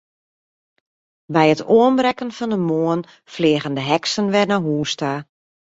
[1.33, 3.03] By it oanbrekken fan de moarn
[3.33, 5.13] fleagen de heksen wer nei hús ta.